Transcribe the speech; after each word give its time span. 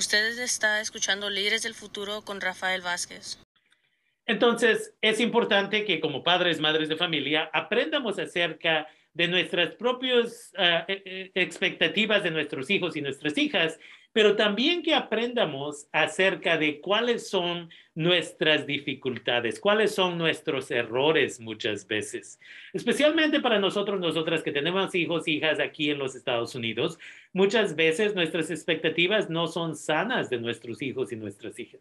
Usted 0.00 0.38
está 0.38 0.80
escuchando 0.80 1.28
Líderes 1.28 1.62
del 1.62 1.74
Futuro 1.74 2.22
con 2.22 2.40
Rafael 2.40 2.80
Vázquez. 2.80 3.38
Entonces, 4.24 4.94
es 5.02 5.20
importante 5.20 5.84
que 5.84 6.00
como 6.00 6.22
padres, 6.22 6.58
madres 6.58 6.88
de 6.88 6.96
familia, 6.96 7.50
aprendamos 7.52 8.18
acerca 8.18 8.88
de 9.12 9.28
nuestras 9.28 9.72
propias 9.72 10.54
ah, 10.56 10.86
e, 10.88 11.02
e, 11.34 11.42
expectativas 11.42 12.22
de 12.22 12.30
nuestros 12.30 12.70
hijos 12.70 12.96
y 12.96 13.02
nuestras 13.02 13.36
hijas, 13.36 13.78
pero 14.12 14.34
también 14.34 14.82
que 14.82 14.94
aprendamos 14.94 15.86
acerca 15.92 16.56
de 16.58 16.80
cuáles 16.80 17.28
son 17.28 17.70
nuestras 17.94 18.66
dificultades, 18.66 19.60
cuáles 19.60 19.94
son 19.94 20.18
nuestros 20.18 20.70
errores 20.70 21.38
muchas 21.38 21.86
veces, 21.86 22.40
especialmente 22.72 23.40
para 23.40 23.58
nosotros, 23.58 24.00
nosotras 24.00 24.42
que 24.42 24.52
tenemos 24.52 24.94
hijos, 24.94 25.28
hijas 25.28 25.60
aquí 25.60 25.90
en 25.90 25.98
los 25.98 26.14
Estados 26.14 26.54
Unidos, 26.54 26.98
muchas 27.32 27.76
veces 27.76 28.14
nuestras 28.14 28.50
expectativas 28.50 29.30
no 29.30 29.46
son 29.46 29.76
sanas 29.76 30.28
de 30.30 30.38
nuestros 30.38 30.82
hijos 30.82 31.12
y 31.12 31.16
nuestras 31.16 31.58
hijas. 31.58 31.80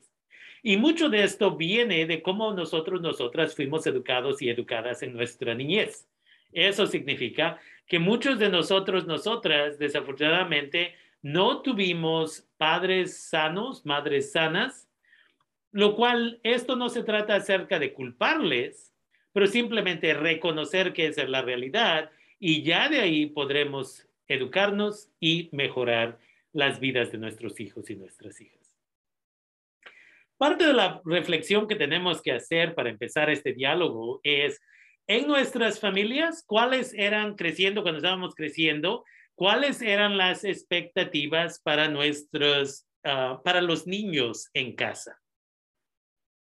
Y 0.62 0.78
mucho 0.78 1.10
de 1.10 1.24
esto 1.24 1.56
viene 1.56 2.06
de 2.06 2.22
cómo 2.22 2.54
nosotros, 2.54 3.02
nosotras 3.02 3.56
fuimos 3.56 3.88
educados 3.88 4.42
y 4.42 4.50
educadas 4.50 5.04
en 5.04 5.14
nuestra 5.14 5.56
niñez. 5.56 6.06
Eso 6.52 6.86
significa 6.86 7.60
que 7.88 8.00
muchos 8.00 8.40
de 8.40 8.50
nosotros, 8.50 9.08
nosotras, 9.08 9.80
desafortunadamente, 9.80 10.96
no 11.22 11.62
tuvimos 11.62 12.48
padres 12.58 13.18
sanos, 13.30 13.86
madres 13.86 14.32
sanas, 14.32 14.90
lo 15.72 15.96
cual 15.96 16.40
esto 16.44 16.76
no 16.76 16.90
se 16.90 17.04
trata 17.04 17.36
acerca 17.36 17.80
de 17.80 17.94
culparles, 17.94 18.94
pero 19.34 19.48
simplemente 19.48 20.14
reconocer 20.14 20.94
que 20.94 21.08
esa 21.08 21.24
es 21.24 21.30
la 21.30 21.42
realidad 21.42 22.12
y 22.40 22.64
ya 22.64 22.90
de 22.90 23.02
ahí 23.02 23.28
podremos 23.28 24.08
educarnos 24.28 25.12
y 25.20 25.50
mejorar 25.52 26.20
las 26.54 26.80
vidas 26.80 27.12
de 27.12 27.18
nuestros 27.18 27.60
hijos 27.60 27.90
y 27.90 27.96
nuestras 27.96 28.40
hijas. 28.42 28.60
Parte 30.38 30.66
de 30.66 30.74
la 30.74 31.02
reflexión 31.04 31.68
que 31.68 31.76
tenemos 31.76 32.22
que 32.22 32.32
hacer 32.32 32.74
para 32.74 32.90
empezar 32.90 33.30
este 33.30 33.54
diálogo 33.54 34.22
es, 34.24 34.62
en 35.06 35.28
nuestras 35.28 35.80
familias, 35.80 36.44
¿cuáles 36.48 36.94
eran 36.94 37.36
creciendo 37.36 37.82
cuando 37.82 37.98
estábamos 37.98 38.36
creciendo? 38.36 39.04
¿Cuáles 39.40 39.82
eran 39.82 40.18
las 40.18 40.44
expectativas 40.44 41.62
para 41.62 41.88
nuestros, 41.88 42.86
ah, 43.06 43.40
para 43.42 43.62
los 43.62 43.88
niños 43.88 44.50
en 44.54 44.76
casa? 44.76 45.18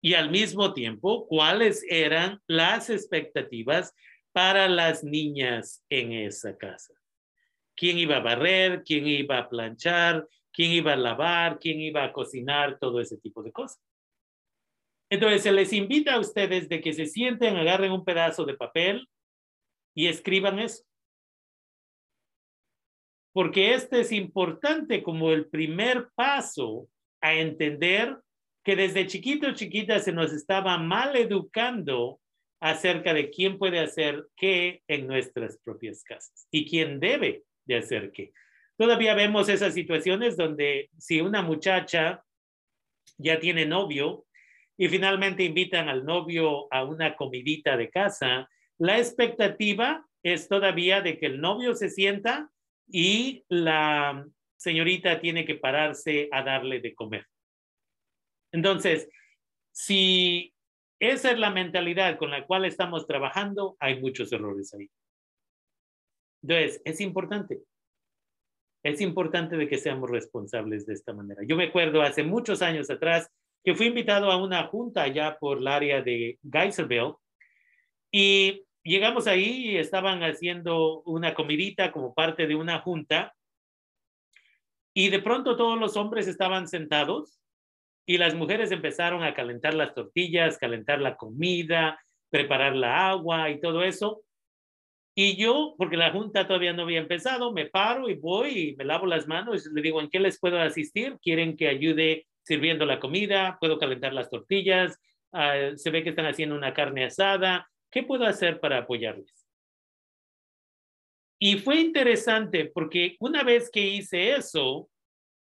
Y 0.03 0.13
al 0.13 0.31
mismo 0.31 0.75
tiempo, 0.75 1.27
¿cuáles 1.27 1.83
eran 1.89 2.43
las 2.47 2.91
expectativas 2.91 3.95
para 4.33 4.69
las 4.69 5.03
niñas 5.03 5.83
en 5.89 6.13
esa 6.13 6.59
casa? 6.59 6.93
¿Quién 7.75 7.99
iba 7.99 8.19
a 8.19 8.21
barrer? 8.21 8.83
¿Quién 8.85 9.07
iba 9.07 9.39
a 9.39 9.49
planchar? 9.49 10.29
quién 10.53 10.73
iba 10.73 10.93
a 10.93 10.97
lavar, 10.97 11.59
quién 11.59 11.81
iba 11.81 12.05
a 12.05 12.13
cocinar, 12.13 12.79
todo 12.79 13.01
ese 13.01 13.17
tipo 13.17 13.43
de 13.43 13.53
cosas. 13.53 13.81
Entonces, 15.11 15.43
se 15.43 15.53
les 15.53 15.73
invita 15.73 16.15
a 16.15 16.21
ustedes 16.21 16.69
de 16.69 16.81
que 16.81 16.93
se 16.93 17.07
sienten, 17.07 17.57
agarren 17.57 17.93
un 17.93 18.05
pedazo 18.05 18.45
de 18.45 18.55
papel 18.55 19.09
y 19.95 20.09
escriban 20.09 20.59
eso. 20.59 20.85
Porque 23.33 23.75
este 23.75 24.01
es 24.01 24.13
importante 24.13 25.03
como 25.03 25.33
el 25.33 25.47
primer 25.47 26.09
paso 26.15 26.89
a 27.21 27.35
entender 27.35 28.19
que 28.65 28.77
desde 28.77 29.07
chiquito 29.07 29.53
chiquita 29.55 29.99
se 29.99 30.13
nos 30.13 30.33
estaba 30.33 30.79
mal 30.79 31.17
educando 31.17 32.21
acerca 32.61 33.13
de 33.13 33.31
quién 33.31 33.59
puede 33.59 33.81
hacer 33.81 34.29
qué 34.37 34.83
en 34.87 35.09
nuestras 35.09 35.59
propias 35.59 36.05
casas 36.05 36.47
y 36.51 36.69
quién 36.69 37.01
debe 37.01 37.43
de 37.65 37.77
hacer 37.79 38.13
qué. 38.13 38.33
Todavía 38.77 39.15
vemos 39.15 39.49
esas 39.49 39.75
situaciones 39.75 40.37
donde 40.37 40.89
si 40.97 41.21
una 41.21 41.43
muchacha 41.43 42.23
ya 43.19 43.41
tiene 43.41 43.67
novio 43.67 44.27
y 44.77 44.89
finalmente 44.89 45.43
invitan 45.43 45.89
al 45.89 46.05
novio 46.05 46.73
a 46.73 46.85
una 46.85 47.17
comidita 47.17 47.77
de 47.77 47.91
casa, 47.91 48.49
la 48.79 48.99
expectativa 48.99 50.07
es 50.23 50.49
todavía 50.49 51.01
de 51.01 51.19
que 51.19 51.27
el 51.27 51.41
novio 51.41 51.75
se 51.75 51.91
sienta 51.91 52.49
y 52.93 53.45
la 53.49 54.25
señorita 54.57 55.21
tiene 55.21 55.45
que 55.45 55.57
pararse 55.57 56.29
a 56.31 56.43
darle 56.43 56.81
de 56.81 56.95
comer. 56.95 57.27
Entonces, 58.53 59.09
si 59.73 60.55
esa 61.01 61.33
es 61.33 61.39
la 61.39 61.51
mentalidad 61.51 62.19
con 62.19 62.31
la 62.31 62.47
cual 62.47 62.65
estamos 62.65 63.07
trabajando, 63.07 63.77
hay 63.81 64.01
muchos 64.01 64.31
errores 64.33 64.73
ahí. 64.75 64.89
Entonces, 66.43 66.83
es 66.85 67.01
importante 67.01 67.63
es 68.83 69.01
importante 69.01 69.57
de 69.57 69.69
que 69.69 69.79
seamos 69.79 70.11
responsables 70.11 70.87
de 70.87 70.95
esta 70.95 71.13
manera. 71.13 71.43
Yo 71.47 71.57
me 71.57 71.65
acuerdo 71.65 72.03
hace 72.03 72.25
muchos 72.25 72.63
años 72.63 72.91
atrás 72.91 73.31
que 73.65 73.75
fui 73.75 73.87
invitado 73.87 74.31
a 74.31 74.43
una 74.43 74.67
junta 74.67 75.03
allá 75.03 75.39
por 75.39 75.59
el 75.59 75.69
área 75.69 76.03
de 76.03 76.39
Geyserville 76.43 77.15
y 78.11 78.65
llegamos 78.85 79.27
ahí 79.27 79.71
y 79.71 79.77
estaban 79.77 80.23
haciendo 80.23 81.03
una 81.03 81.35
comidita 81.35 81.93
como 81.93 82.15
parte 82.15 82.47
de 82.47 82.55
una 82.55 82.81
junta 82.81 83.35
y 84.95 85.09
de 85.09 85.21
pronto 85.21 85.57
todos 85.57 85.79
los 85.79 85.97
hombres 85.97 86.29
estaban 86.29 86.69
sentados 86.69 87.41
y 88.07 88.19
las 88.19 88.35
mujeres 88.35 88.71
empezaron 88.73 89.23
a 89.23 89.35
calentar 89.35 89.75
las 89.75 89.95
tortillas, 89.95 90.59
calentar 90.59 91.01
la 91.01 91.17
comida, 91.17 92.01
preparar 92.31 92.75
la 92.75 93.11
agua 93.11 93.51
y 93.51 93.61
todo 93.61 93.83
eso. 93.83 94.23
Y 95.15 95.37
yo, 95.37 95.75
porque 95.79 95.97
la 95.97 96.11
junta 96.11 96.47
todavía 96.47 96.73
no 96.73 96.83
había 96.83 97.01
empezado, 97.01 97.53
me 97.53 97.67
paro 97.67 98.09
y 98.09 98.15
voy 98.15 98.71
y 98.71 98.77
me 98.77 98.85
lavo 98.85 99.07
las 99.07 99.29
manos 99.29 99.67
y 99.67 99.75
le 99.75 99.83
digo, 99.83 100.01
¿en 100.01 100.09
qué 100.09 100.19
les 100.19 100.41
puedo 100.41 100.59
asistir? 100.59 101.19
¿Quieren 101.23 101.57
que 101.57 101.69
ayude 101.69 102.27
sirviendo 102.43 102.87
la 102.87 102.99
comida? 102.99 103.59
¿Puedo 103.61 103.79
calentar 103.79 104.13
las 104.15 104.31
tortillas? 104.31 104.99
Ah, 105.33 105.71
se 105.77 105.91
ve 105.91 106.03
que 106.03 106.11
están 106.11 106.27
haciendo 106.27 106.57
una 106.57 106.75
carne 106.75 107.05
asada. 107.05 107.69
¿Qué 107.93 108.03
puedo 108.03 108.25
hacer 108.25 108.59
para 108.59 108.79
apoyarles? 108.79 109.47
Y 111.39 111.59
fue 111.59 111.79
interesante 111.79 112.65
porque 112.65 113.17
una 113.21 113.43
vez 113.43 113.71
que 113.71 113.81
hice 113.81 114.33
eso, 114.33 114.89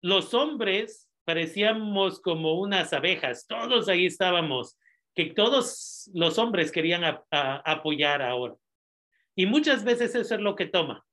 los 0.03 0.35
hombres 0.35 1.09
parecíamos 1.25 2.21
como 2.21 2.61
unas 2.61 2.93
abejas, 2.93 3.47
todos 3.47 3.89
ahí 3.89 4.07
estábamos, 4.07 4.77
que 5.15 5.27
todos 5.27 6.11
los 6.13 6.39
hombres 6.39 6.71
querían 6.71 7.03
apoyar 7.31 8.21
ahora. 8.21 8.55
Y 9.35 9.47
muchas 9.47 9.83
veces 9.83 10.15
eso 10.15 10.35
es 10.35 10.41
lo 10.41 10.57
que 10.57 10.67
toma. 10.67 11.05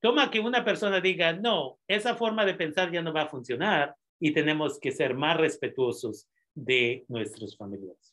Toma 0.00 0.30
que 0.30 0.40
una 0.40 0.64
persona 0.64 1.00
diga, 1.00 1.32
no, 1.32 1.78
esa 1.86 2.16
forma 2.16 2.44
de 2.44 2.54
pensar 2.54 2.90
ya 2.90 3.02
no 3.02 3.12
va 3.12 3.22
a 3.22 3.28
funcionar 3.28 3.94
y 4.18 4.32
tenemos 4.32 4.80
que 4.80 4.90
ser 4.90 5.14
más 5.14 5.36
respetuosos 5.36 6.28
de 6.54 7.04
nuestros 7.08 7.56
familiares. 7.56 8.09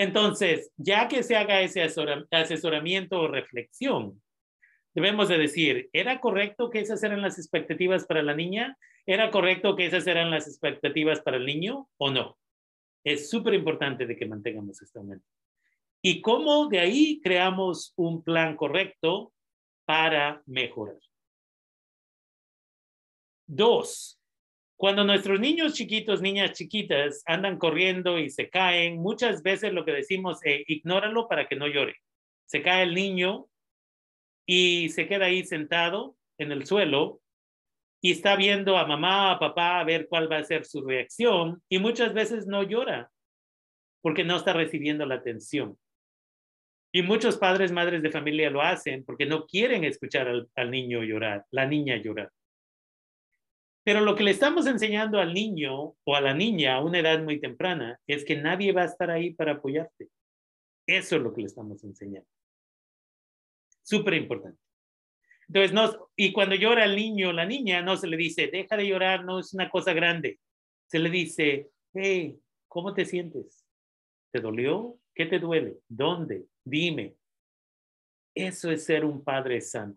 Entonces, 0.00 0.72
ya 0.78 1.08
que 1.08 1.22
se 1.22 1.36
haga 1.36 1.60
ese 1.60 1.82
asesoramiento 1.82 3.20
o 3.20 3.28
reflexión, 3.28 4.22
debemos 4.94 5.28
de 5.28 5.36
decir, 5.36 5.90
¿era 5.92 6.20
correcto 6.20 6.70
que 6.70 6.80
esas 6.80 7.02
eran 7.02 7.20
las 7.20 7.38
expectativas 7.38 8.06
para 8.06 8.22
la 8.22 8.34
niña? 8.34 8.78
¿Era 9.04 9.30
correcto 9.30 9.76
que 9.76 9.84
esas 9.84 10.06
eran 10.06 10.30
las 10.30 10.48
expectativas 10.48 11.20
para 11.20 11.36
el 11.36 11.44
niño 11.44 11.90
o 11.98 12.10
no? 12.10 12.38
Es 13.04 13.28
súper 13.28 13.52
importante 13.52 14.06
de 14.06 14.16
que 14.16 14.24
mantengamos 14.24 14.80
esta 14.80 15.02
mente 15.02 15.26
y 16.00 16.22
cómo 16.22 16.68
de 16.68 16.80
ahí 16.80 17.20
creamos 17.22 17.92
un 17.96 18.22
plan 18.22 18.56
correcto 18.56 19.34
para 19.84 20.42
mejorar. 20.46 20.98
Dos, 23.46 24.18
cuando 24.80 25.04
nuestros 25.04 25.38
niños 25.38 25.74
chiquitos, 25.74 26.22
niñas 26.22 26.52
chiquitas 26.52 27.22
andan 27.26 27.58
corriendo 27.58 28.18
y 28.18 28.30
se 28.30 28.48
caen, 28.48 28.96
muchas 28.96 29.42
veces 29.42 29.74
lo 29.74 29.84
que 29.84 29.92
decimos 29.92 30.40
es 30.42 30.62
ignóralo 30.68 31.28
para 31.28 31.46
que 31.46 31.54
no 31.54 31.66
llore. 31.66 31.96
Se 32.46 32.62
cae 32.62 32.84
el 32.84 32.94
niño 32.94 33.46
y 34.46 34.88
se 34.88 35.06
queda 35.06 35.26
ahí 35.26 35.44
sentado 35.44 36.16
en 36.38 36.50
el 36.50 36.64
suelo 36.64 37.20
y 38.00 38.12
está 38.12 38.36
viendo 38.36 38.78
a 38.78 38.86
mamá, 38.86 39.32
a 39.32 39.38
papá 39.38 39.80
a 39.80 39.84
ver 39.84 40.08
cuál 40.08 40.32
va 40.32 40.38
a 40.38 40.44
ser 40.44 40.64
su 40.64 40.80
reacción 40.80 41.62
y 41.68 41.78
muchas 41.78 42.14
veces 42.14 42.46
no 42.46 42.62
llora 42.62 43.10
porque 44.00 44.24
no 44.24 44.36
está 44.36 44.54
recibiendo 44.54 45.04
la 45.04 45.16
atención. 45.16 45.76
Y 46.90 47.02
muchos 47.02 47.36
padres, 47.36 47.70
madres 47.70 48.00
de 48.02 48.10
familia 48.10 48.48
lo 48.48 48.62
hacen 48.62 49.04
porque 49.04 49.26
no 49.26 49.44
quieren 49.44 49.84
escuchar 49.84 50.26
al, 50.26 50.70
niño 50.70 51.02
llorar, 51.02 51.44
la 51.50 51.66
niña 51.66 51.98
llorar. 51.98 52.30
Pero 53.82 54.00
lo 54.00 54.14
que 54.14 54.24
le 54.24 54.32
estamos 54.32 54.66
enseñando 54.66 55.18
al 55.18 55.32
niño 55.32 55.96
o 56.04 56.14
a 56.14 56.20
la 56.20 56.34
niña 56.34 56.74
a 56.74 56.84
una 56.84 56.98
edad 56.98 57.22
muy 57.22 57.40
temprana 57.40 57.98
es 58.06 58.24
que 58.24 58.36
nadie 58.36 58.72
va 58.72 58.82
a 58.82 58.86
estar 58.86 59.10
ahí 59.10 59.32
para 59.32 59.52
apoyarte. 59.52 60.08
Eso 60.86 61.16
es 61.16 61.22
lo 61.22 61.32
que 61.32 61.42
le 61.42 61.46
estamos 61.46 61.82
enseñando. 61.84 62.28
Súper 63.82 64.14
importante. 64.14 64.60
Entonces, 65.48 65.72
no, 65.72 66.10
y 66.14 66.32
cuando 66.32 66.54
llora 66.54 66.84
el 66.84 66.94
niño 66.94 67.30
o 67.30 67.32
la 67.32 67.44
niña, 67.44 67.82
no 67.82 67.96
se 67.96 68.06
le 68.06 68.16
dice, 68.16 68.48
deja 68.48 68.76
de 68.76 68.86
llorar, 68.86 69.24
no 69.24 69.40
es 69.40 69.52
una 69.52 69.68
cosa 69.68 69.92
grande. 69.92 70.38
Se 70.86 70.98
le 70.98 71.10
dice, 71.10 71.70
hey, 71.92 72.38
¿cómo 72.68 72.94
te 72.94 73.04
sientes? 73.04 73.66
¿Te 74.30 74.40
dolió? 74.40 74.96
¿Qué 75.12 75.26
te 75.26 75.40
duele? 75.40 75.78
¿Dónde? 75.88 76.46
Dime. 76.64 77.16
Eso 78.32 78.70
es 78.70 78.84
ser 78.84 79.04
un 79.04 79.24
padre 79.24 79.60
sano. 79.60 79.96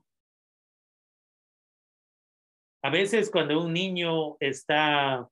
A 2.84 2.90
veces 2.90 3.32
cuando 3.32 3.64
un 3.64 3.72
niño 3.72 4.36
está, 4.42 5.30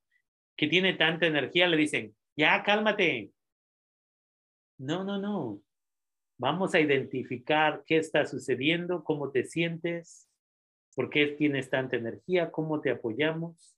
que 0.56 0.68
tiene 0.68 0.94
tanta 0.94 1.26
energía, 1.26 1.68
le 1.68 1.76
dicen, 1.76 2.16
ya 2.38 2.64
cálmate. 2.64 3.34
No, 4.78 5.04
no, 5.04 5.20
no. 5.20 5.62
Vamos 6.40 6.74
a 6.74 6.80
identificar 6.80 7.84
qué 7.86 7.98
está 7.98 8.26
sucediendo, 8.26 9.04
cómo 9.04 9.32
te 9.32 9.44
sientes, 9.44 10.30
por 10.96 11.10
qué 11.10 11.28
tienes 11.28 11.70
tanta 11.70 11.98
energía, 11.98 12.52
cómo 12.52 12.80
te 12.80 12.90
apoyamos. 12.90 13.78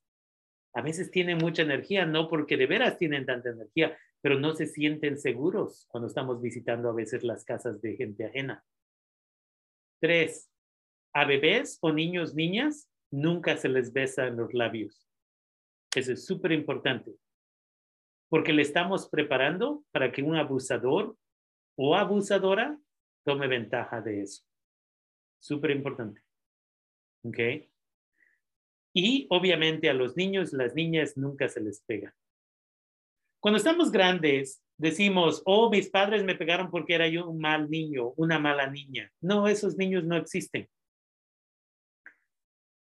A 0.76 0.82
veces 0.82 1.10
tienen 1.10 1.40
mucha 1.40 1.64
energía, 1.64 2.06
no 2.06 2.30
porque 2.30 2.58
de 2.58 2.68
veras 2.68 3.00
tienen 3.00 3.26
tanta 3.26 3.50
energía, 3.50 3.98
pero 4.22 4.40
no 4.40 4.54
se 4.54 4.68
sienten 4.68 5.18
seguros 5.18 5.88
cuando 5.90 6.08
estamos 6.08 6.42
visitando 6.42 6.90
a 6.90 6.94
veces 6.94 7.24
las 7.24 7.44
casas 7.44 7.82
de 7.82 7.96
gente 7.96 8.26
ajena. 8.26 8.64
Tres, 10.00 10.50
a 11.12 11.26
bebés 11.26 11.80
o 11.82 11.92
niños, 11.92 12.36
niñas, 12.36 12.88
nunca 13.14 13.56
se 13.58 13.70
les 13.70 13.94
besa 13.94 14.26
en 14.26 14.38
los 14.38 14.54
labios. 14.54 15.08
Eso 15.96 16.14
es 16.14 16.26
súper 16.26 16.52
importante, 16.52 17.16
porque 18.28 18.54
le 18.54 18.64
estamos 18.64 19.08
preparando 19.08 19.86
para 19.92 20.12
que 20.12 20.24
un 20.24 20.36
abusador 20.36 21.16
o 21.78 21.96
abusadora 21.96 22.80
tome 23.24 23.48
ventaja 23.48 24.02
de 24.02 24.24
eso. 24.24 24.44
Súper 25.40 25.72
importante. 25.72 26.22
¿Ok? 27.24 27.38
Y 28.96 29.28
obviamente 29.30 29.90
a 29.90 29.94
los 29.94 30.18
niños, 30.18 30.52
las 30.52 30.74
niñas 30.74 31.16
nunca 31.16 31.48
se 31.50 31.62
les 31.62 31.82
pega. 31.82 32.16
Cuando 33.40 33.58
estamos 33.58 33.92
grandes, 33.92 34.64
decimos, 34.78 35.44
oh, 35.46 35.70
mis 35.70 35.90
padres 35.90 36.24
me 36.24 36.36
pegaron 36.36 36.72
porque 36.72 36.96
era 36.96 37.08
yo 37.08 37.30
un 37.30 37.40
mal 37.40 37.70
niño, 37.70 38.14
una 38.18 38.40
mala 38.40 38.68
niña. 38.72 39.12
No, 39.22 39.48
esos 39.48 39.78
niños 39.78 40.04
no 40.04 40.16
existen. 40.16 40.68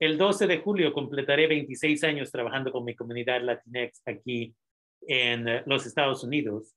El 0.01 0.17
12 0.17 0.47
de 0.47 0.59
julio 0.59 0.95
completaré 0.95 1.47
26 1.47 2.03
años 2.05 2.33
trabajando 2.33 2.73
con 2.73 2.85
mi 2.85 2.97
comunidad 2.97 3.43
Latinx 3.43 4.01
aquí 4.07 4.55
en 5.03 5.47
eh, 5.47 5.63
los 5.67 5.85
Estados 5.85 6.25
Unidos 6.25 6.75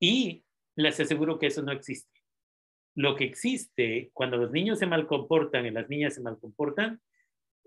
y 0.00 0.44
les 0.74 0.98
aseguro 0.98 1.38
que 1.38 1.46
eso 1.46 1.62
no 1.62 1.70
existe. 1.70 2.10
Lo 2.96 3.14
que 3.14 3.24
existe 3.24 4.10
cuando 4.12 4.36
los 4.36 4.50
niños 4.50 4.80
se 4.80 4.86
malcomportan 4.86 5.64
y 5.64 5.70
las 5.70 5.88
niñas 5.88 6.14
se 6.14 6.22
malcomportan, 6.22 7.00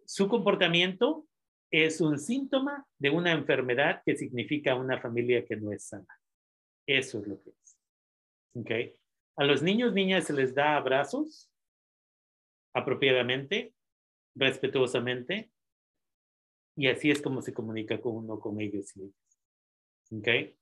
su 0.06 0.28
comportamiento 0.28 1.26
es 1.72 2.02
un 2.02 2.20
síntoma 2.20 2.86
de 3.00 3.10
una 3.10 3.32
enfermedad 3.32 4.02
que 4.06 4.18
significa 4.18 4.76
una 4.76 5.00
familia 5.00 5.46
que 5.46 5.56
no 5.56 5.72
es 5.72 5.88
sana. 5.88 6.20
Eso 6.86 7.20
es 7.20 7.28
lo 7.28 7.42
que 7.42 7.52
es. 7.52 7.78
¿Okay? 8.54 8.96
A 9.38 9.46
los 9.46 9.64
niños, 9.64 9.94
niñas 9.94 10.26
se 10.26 10.34
les 10.34 10.54
da 10.54 10.76
abrazos 10.76 11.50
apropiadamente, 12.74 13.74
respetuosamente, 14.36 15.52
y 16.76 16.88
así 16.88 17.12
es 17.12 17.22
como 17.22 17.42
se 17.42 17.54
comunica 17.54 18.02
con 18.02 18.16
uno 18.16 18.40
con 18.40 18.60
ellos 18.60 18.96
y 18.98 19.04
ellas. 19.04 19.40
¿Okay? 20.12 20.56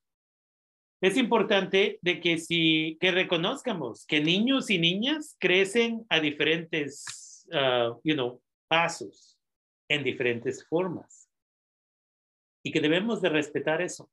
Es 1.02 1.18
importante 1.18 2.00
de 2.02 2.20
que 2.20 2.38
si 2.38 2.98
que 3.00 3.12
reconozcamos 3.12 4.06
que 4.06 4.22
niños 4.22 4.70
y 4.70 4.78
niñas 4.78 5.36
crecen 5.40 6.06
a 6.10 6.20
diferentes, 6.20 7.48
uh, 7.52 8.00
you 8.04 8.14
know, 8.14 8.42
pasos 8.68 9.40
en 9.90 10.04
diferentes 10.04 10.66
formas. 10.68 11.28
Y 12.64 12.72
que 12.72 12.80
debemos 12.80 13.22
de 13.22 13.30
respetar 13.30 13.82
eso. 13.82 14.12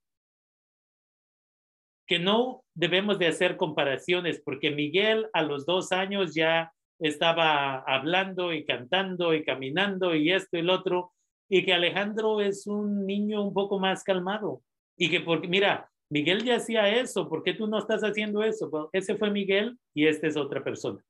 Que 2.07 2.19
no 2.19 2.65
debemos 2.75 3.19
de 3.19 3.27
hacer 3.27 3.59
comparaciones 3.59 4.41
porque 4.41 4.71
Miguel 4.71 5.29
a 5.35 5.43
los 5.43 5.67
dos 5.67 5.93
años 5.93 6.35
ya 6.35 6.73
estaba 6.99 7.79
hablando 7.81 8.53
y 8.53 8.65
cantando 8.65 9.35
y 9.35 9.45
caminando 9.45 10.15
y 10.15 10.33
esto 10.33 10.57
y 10.57 10.61
el 10.61 10.71
otro, 10.71 11.13
y 11.49 11.65
que 11.65 11.73
Alejandro 11.73 12.41
es 12.41 12.67
un 12.67 13.07
niño 13.07 13.43
un 13.43 13.55
poco 13.55 13.79
más 13.79 14.05
calmado. 14.05 14.63
Y 14.97 15.11
que 15.11 15.21
porque, 15.21 15.49
mira, 15.49 15.91
Miguel 16.11 16.45
ya 16.45 16.57
hacía 16.57 16.89
eso, 16.89 17.29
¿por 17.29 17.43
qué 17.43 17.55
tú 17.55 17.67
no 17.67 17.79
estás 17.79 18.03
haciendo 18.03 18.43
eso? 18.43 18.91
ese 18.93 19.17
fue 19.17 19.31
Miguel 19.31 19.79
y 19.95 20.07
esta 20.07 20.27
es 20.27 20.37
otra 20.37 20.65
persona. 20.65 21.03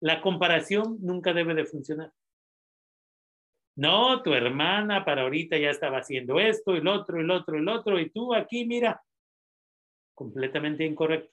La 0.00 0.20
comparación 0.20 0.98
nunca 1.00 1.32
debe 1.32 1.54
de 1.54 1.64
funcionar. 1.64 2.12
No, 3.76 4.22
tu 4.22 4.32
hermana 4.32 5.04
para 5.04 5.22
ahorita 5.22 5.58
ya 5.58 5.70
estaba 5.70 5.98
haciendo 5.98 6.38
esto, 6.38 6.74
el 6.74 6.86
otro, 6.86 7.20
el 7.20 7.30
otro, 7.30 7.56
el 7.56 7.68
otro, 7.68 7.98
y 7.98 8.10
tú 8.10 8.34
aquí, 8.34 8.64
mira, 8.66 9.02
completamente 10.14 10.84
incorrecto. 10.84 11.32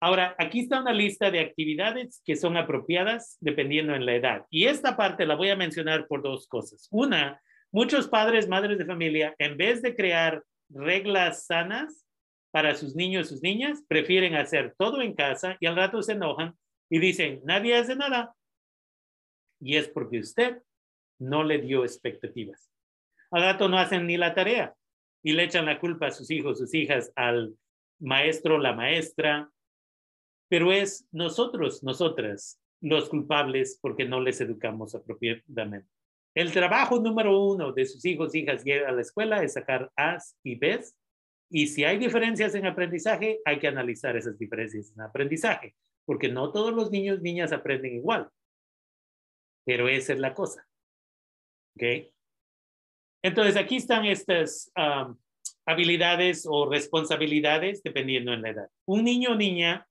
Ahora, 0.00 0.34
aquí 0.38 0.60
está 0.60 0.80
una 0.80 0.92
lista 0.92 1.30
de 1.30 1.40
actividades 1.40 2.22
que 2.24 2.36
son 2.36 2.56
apropiadas 2.56 3.36
dependiendo 3.40 3.94
en 3.94 4.06
la 4.06 4.14
edad. 4.14 4.46
Y 4.50 4.64
esta 4.64 4.96
parte 4.96 5.26
la 5.26 5.36
voy 5.36 5.50
a 5.50 5.56
mencionar 5.56 6.06
por 6.06 6.22
dos 6.22 6.46
cosas. 6.48 6.88
Una, 6.90 7.40
muchos 7.70 8.08
padres, 8.08 8.48
madres 8.48 8.78
de 8.78 8.86
familia, 8.86 9.34
en 9.38 9.56
vez 9.58 9.82
de 9.82 9.94
crear 9.94 10.42
reglas 10.70 11.46
sanas 11.46 12.06
para 12.50 12.74
sus 12.74 12.96
niños 12.96 13.26
y 13.26 13.28
sus 13.30 13.42
niñas, 13.42 13.84
prefieren 13.86 14.36
hacer 14.36 14.74
todo 14.78 15.02
en 15.02 15.14
casa 15.14 15.56
y 15.60 15.66
al 15.66 15.76
rato 15.76 16.02
se 16.02 16.12
enojan 16.12 16.56
y 16.88 16.98
dicen, 16.98 17.40
nadie 17.44 17.76
hace 17.76 17.94
nada, 17.94 18.34
y 19.60 19.76
es 19.76 19.88
porque 19.88 20.18
usted 20.18 20.62
no 21.18 21.44
le 21.44 21.58
dio 21.58 21.84
expectativas. 21.84 22.72
Al 23.30 23.42
rato 23.42 23.68
no 23.68 23.78
hacen 23.78 24.06
ni 24.06 24.16
la 24.16 24.34
tarea 24.34 24.74
y 25.22 25.32
le 25.32 25.44
echan 25.44 25.66
la 25.66 25.78
culpa 25.78 26.06
a 26.06 26.10
sus 26.10 26.30
hijos, 26.30 26.58
sus 26.58 26.74
hijas, 26.74 27.12
al 27.14 27.54
maestro, 28.00 28.58
la 28.58 28.72
maestra, 28.72 29.50
pero 30.50 30.72
es 30.72 31.06
nosotros, 31.12 31.82
nosotras, 31.84 32.60
los 32.80 33.08
culpables 33.08 33.78
porque 33.80 34.04
no 34.04 34.20
les 34.20 34.40
educamos 34.40 34.96
apropiadamente. 34.96 35.88
El 36.34 36.52
trabajo 36.52 36.98
número 36.98 37.40
uno 37.40 37.72
de 37.72 37.86
sus 37.86 38.04
hijos, 38.04 38.34
hijas, 38.34 38.66
ir 38.66 38.84
a 38.84 38.90
la 38.90 39.00
escuela 39.00 39.42
es 39.44 39.52
sacar 39.52 39.92
A's 39.94 40.36
y 40.42 40.56
B's. 40.56 40.96
Y 41.50 41.68
si 41.68 41.84
hay 41.84 41.98
diferencias 41.98 42.54
en 42.54 42.66
aprendizaje, 42.66 43.40
hay 43.44 43.60
que 43.60 43.68
analizar 43.68 44.16
esas 44.16 44.38
diferencias 44.38 44.92
en 44.96 45.02
aprendizaje, 45.02 45.76
porque 46.04 46.28
no 46.28 46.50
todos 46.50 46.72
los 46.72 46.90
niños, 46.90 47.20
niñas 47.22 47.52
aprenden 47.52 47.94
igual. 47.94 48.28
Pero 49.64 49.88
esa 49.88 50.14
es 50.14 50.18
la 50.18 50.34
cosa. 50.34 50.66
¿Ok? 51.76 52.12
Entonces, 53.22 53.56
aquí 53.56 53.76
están 53.76 54.04
estas 54.04 54.72
habilidades 55.64 56.44
o 56.48 56.68
responsabilidades 56.68 57.82
dependiendo 57.84 58.32
en 58.32 58.42
la 58.42 58.50
edad. 58.50 58.68
Un 58.86 59.04
niño 59.04 59.32
o 59.32 59.36
niña 59.36 59.86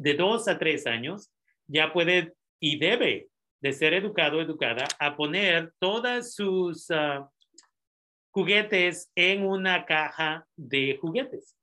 de 0.00 0.14
dos 0.14 0.48
a 0.48 0.58
tres 0.58 0.86
años 0.86 1.30
ya 1.66 1.92
puede 1.92 2.32
y 2.58 2.78
debe 2.78 3.28
de 3.60 3.72
ser 3.74 3.92
educado 3.92 4.40
educada 4.40 4.88
a 4.98 5.14
poner 5.14 5.74
todas 5.78 6.34
sus 6.34 6.90
ah, 6.90 7.30
juguetes 8.30 9.12
en 9.14 9.44
una 9.44 9.84
caja 9.84 10.46
de 10.56 10.96
juguetes. 10.98 11.54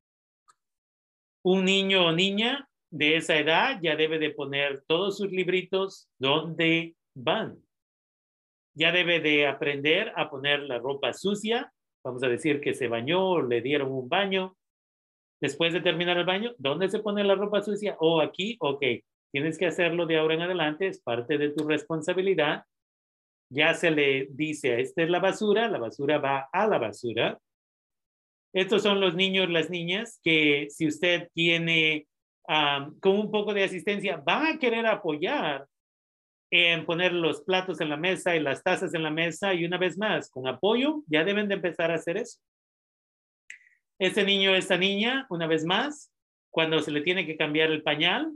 Un 1.43 1.65
niño 1.65 2.05
o 2.05 2.11
niña 2.11 2.69
de 2.91 3.17
esa 3.17 3.37
edad 3.37 3.79
ya 3.81 3.95
debe 3.95 4.19
de 4.19 4.29
poner 4.29 4.83
todos 4.87 5.17
sus 5.17 5.31
libritos 5.31 6.07
donde 6.19 6.95
van. 7.15 7.59
Ya 8.75 8.91
debe 8.91 9.19
de 9.19 9.47
aprender 9.47 10.13
a 10.15 10.29
poner 10.29 10.59
la 10.59 10.77
ropa 10.77 11.11
sucia. 11.13 11.73
Vamos 12.03 12.21
a 12.21 12.27
decir 12.27 12.61
que 12.61 12.75
se 12.75 12.87
bañó, 12.87 13.41
le 13.41 13.61
dieron 13.61 13.91
un 13.91 14.07
baño. 14.07 14.55
Después 15.39 15.73
de 15.73 15.81
terminar 15.81 16.17
el 16.17 16.25
baño, 16.25 16.53
¿dónde 16.57 16.89
se 16.89 16.99
pone 16.99 17.23
la 17.23 17.35
ropa 17.35 17.61
sucia? 17.61 17.95
O 17.99 18.21
aquí, 18.21 18.57
ok. 18.59 18.83
Tienes 19.31 19.57
que 19.57 19.67
hacerlo 19.67 20.05
de 20.05 20.17
ahora 20.17 20.35
en 20.35 20.41
adelante, 20.41 20.87
es 20.87 21.01
parte 21.01 21.37
de 21.37 21.49
tu 21.49 21.67
responsabilidad. 21.67 22.63
Ya 23.49 23.73
se 23.73 23.91
le 23.91 24.27
dice, 24.31 24.81
esta 24.81 25.03
es 25.03 25.09
la 25.09 25.19
basura, 25.19 25.67
la 25.67 25.77
basura 25.77 26.17
va 26.17 26.49
a 26.51 26.67
la 26.67 26.79
basura. 26.79 27.37
Estos 28.53 28.81
son 28.81 28.99
los 28.99 29.13
niños, 29.13 29.49
las 29.49 29.69
niñas, 29.69 30.19
que 30.23 30.67
si 30.69 30.87
usted 30.87 31.29
tiene 31.33 32.07
con 33.01 33.19
un 33.19 33.29
poco 33.29 33.53
de 33.53 33.65
asistencia, 33.65 34.17
van 34.25 34.45
a 34.45 34.57
querer 34.57 34.85
apoyar 34.85 35.67
en 36.49 36.85
poner 36.85 37.11
los 37.11 37.41
platos 37.41 37.81
en 37.81 37.89
la 37.89 37.97
mesa 37.97 38.35
y 38.35 38.39
las 38.39 38.63
tazas 38.63 38.93
en 38.93 39.03
la 39.03 39.11
mesa 39.11 39.53
y 39.53 39.65
una 39.65 39.77
vez 39.77 39.97
más, 39.97 40.29
con 40.29 40.47
apoyo, 40.47 41.03
ya 41.07 41.25
deben 41.25 41.49
de 41.49 41.55
empezar 41.55 41.91
a 41.91 41.95
hacer 41.95 42.17
eso. 42.17 42.39
Este 43.99 44.23
niño, 44.23 44.55
esta 44.55 44.77
niña, 44.77 45.25
una 45.29 45.47
vez 45.47 45.65
más, 45.65 46.11
cuando 46.51 46.79
se 46.81 46.91
le 46.91 47.01
tiene 47.01 47.25
que 47.25 47.37
cambiar 47.37 47.71
el 47.71 47.81
pañal, 47.81 48.31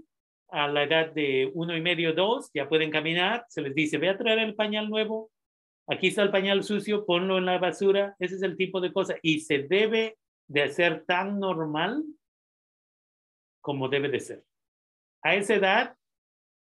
a 0.49 0.67
la 0.67 0.83
edad 0.83 1.11
de 1.13 1.49
uno 1.53 1.75
y 1.77 1.81
medio, 1.81 2.13
dos, 2.13 2.49
ya 2.53 2.67
pueden 2.67 2.91
caminar, 2.91 3.45
se 3.47 3.61
les 3.61 3.73
dice, 3.73 3.97
ve 3.97 4.09
a 4.09 4.17
traer 4.17 4.39
el 4.39 4.55
pañal 4.55 4.89
nuevo, 4.89 5.31
aquí 5.87 6.07
está 6.07 6.23
el 6.23 6.31
pañal 6.31 6.63
sucio, 6.63 7.05
ponlo 7.05 7.37
en 7.37 7.45
la 7.45 7.57
basura, 7.57 8.15
ese 8.19 8.35
es 8.35 8.41
el 8.41 8.57
tipo 8.57 8.81
de 8.81 8.91
cosa, 8.91 9.15
y 9.21 9.39
se 9.41 9.59
debe 9.59 10.17
de 10.47 10.63
hacer 10.63 11.05
tan 11.05 11.39
normal 11.39 12.03
como 13.61 13.87
debe 13.87 14.09
de 14.09 14.19
ser. 14.19 14.43
A 15.23 15.35
esa 15.35 15.55
edad, 15.55 15.95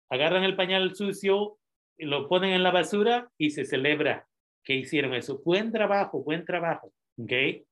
agarran 0.09 0.43
el 0.43 0.55
pañal 0.55 0.95
sucio, 0.95 1.59
lo 1.97 2.27
ponen 2.27 2.51
en 2.53 2.63
la 2.63 2.71
basura 2.71 3.31
y 3.37 3.51
se 3.51 3.63
celebra 3.63 4.27
que 4.63 4.73
hicieron 4.73 5.13
eso. 5.13 5.41
Buen 5.45 5.71
trabajo, 5.71 6.23
buen 6.23 6.43
trabajo. 6.43 6.91
¿Ok? 7.17 7.66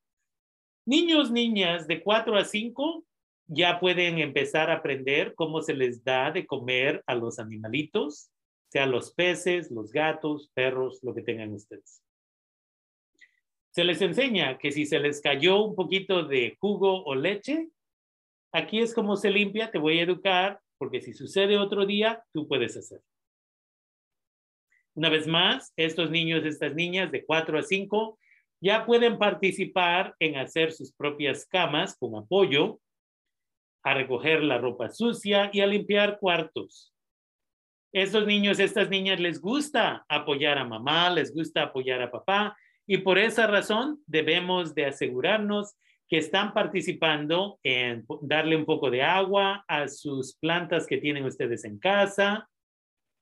Niños, 0.86 1.30
niñas 1.30 1.86
de 1.86 2.02
4 2.02 2.36
a 2.38 2.44
5 2.44 3.04
ya 3.48 3.78
pueden 3.78 4.18
empezar 4.18 4.70
a 4.70 4.76
aprender 4.76 5.34
cómo 5.34 5.60
se 5.60 5.74
les 5.74 6.02
da 6.02 6.30
de 6.30 6.46
comer 6.46 7.02
a 7.06 7.14
los 7.14 7.38
animalitos 7.38 8.30
sea 8.68 8.86
los 8.86 9.12
peces, 9.12 9.70
los 9.70 9.92
gatos, 9.92 10.50
perros, 10.54 11.00
lo 11.02 11.14
que 11.14 11.22
tengan 11.22 11.52
ustedes. 11.52 12.02
Se 13.70 13.84
les 13.84 14.00
enseña 14.00 14.58
que 14.58 14.72
si 14.72 14.86
se 14.86 14.98
les 14.98 15.20
cayó 15.20 15.62
un 15.62 15.74
poquito 15.74 16.24
de 16.24 16.56
jugo 16.60 17.04
o 17.04 17.14
leche, 17.14 17.68
aquí 18.52 18.80
es 18.80 18.94
como 18.94 19.16
se 19.16 19.30
limpia, 19.30 19.70
te 19.70 19.78
voy 19.78 19.98
a 19.98 20.02
educar, 20.02 20.60
porque 20.78 21.00
si 21.00 21.12
sucede 21.12 21.58
otro 21.58 21.86
día, 21.86 22.24
tú 22.32 22.48
puedes 22.48 22.76
hacer. 22.76 23.00
Una 24.94 25.10
vez 25.10 25.26
más, 25.26 25.72
estos 25.76 26.10
niños, 26.10 26.44
estas 26.44 26.74
niñas 26.74 27.12
de 27.12 27.24
4 27.24 27.58
a 27.58 27.62
5 27.62 28.18
ya 28.66 28.84
pueden 28.84 29.16
participar 29.16 30.16
en 30.18 30.36
hacer 30.36 30.72
sus 30.72 30.92
propias 30.92 31.46
camas 31.46 31.96
con 31.96 32.16
apoyo, 32.16 32.80
a 33.84 33.94
recoger 33.94 34.42
la 34.42 34.58
ropa 34.58 34.88
sucia 34.88 35.50
y 35.52 35.60
a 35.60 35.68
limpiar 35.68 36.18
cuartos. 36.18 36.92
Estos 37.92 38.26
niños, 38.26 38.58
estas 38.58 38.90
niñas 38.90 39.20
les 39.20 39.40
gusta 39.40 40.04
apoyar 40.08 40.58
a 40.58 40.64
mamá, 40.64 41.08
les 41.10 41.32
gusta 41.32 41.62
apoyar 41.62 42.02
a 42.02 42.10
papá 42.10 42.56
y 42.88 42.98
por 42.98 43.18
esa 43.18 43.46
razón 43.46 44.00
debemos 44.04 44.74
de 44.74 44.86
asegurarnos 44.86 45.76
que 46.08 46.18
están 46.18 46.52
participando 46.52 47.60
en 47.62 48.04
darle 48.22 48.56
un 48.56 48.64
poco 48.64 48.90
de 48.90 49.04
agua 49.04 49.64
a 49.68 49.86
sus 49.86 50.36
plantas 50.38 50.88
que 50.88 50.98
tienen 50.98 51.24
ustedes 51.24 51.64
en 51.64 51.78
casa, 51.78 52.48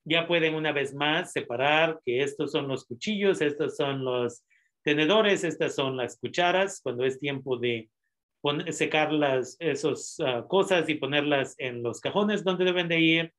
ya 0.07 0.27
pueden 0.27 0.55
una 0.55 0.73
vez 0.73 0.95
más 0.95 1.33
separar 1.33 2.01
que 2.03 2.23
estos 2.23 2.53
son 2.53 2.67
los 2.67 2.87
cuchillos, 2.87 3.43
estos 3.43 3.77
son 3.77 4.05
los 4.05 4.43
tenedores, 4.85 5.43
estas 5.45 5.75
son 5.75 5.97
las 5.97 6.19
cucharas, 6.19 6.81
cuando 6.83 7.05
es 7.05 7.19
tiempo 7.19 7.57
de 7.57 7.91
secar 8.71 9.11
las 9.11 9.57
esas 9.59 10.21
ah, 10.21 10.45
cosas 10.47 10.89
y 10.89 10.97
ponerlas 10.97 11.55
en 11.59 11.83
los 11.83 12.01
cajones 12.01 12.45
donde 12.45 12.67
deben 12.67 12.89
de 12.89 13.01
ir. 13.01 13.35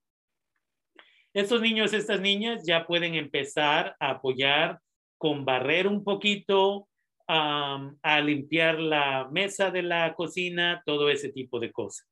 Estos 1.34 1.62
niños, 1.62 1.94
estas 1.94 2.20
niñas 2.20 2.66
ya 2.66 2.88
pueden 2.88 3.14
empezar 3.14 3.96
a 4.00 4.12
apoyar 4.12 4.80
con 5.18 5.46
barrer 5.46 5.88
un 5.88 6.04
poquito, 6.04 6.88
a 7.28 8.22
limpiar 8.24 8.80
la 8.80 9.28
mesa 9.32 9.72
de 9.72 9.82
la 9.82 10.14
cocina, 10.14 10.84
todo 10.86 11.10
ese 11.10 11.30
tipo 11.30 11.60
de 11.60 11.72
cosas. 11.72 12.08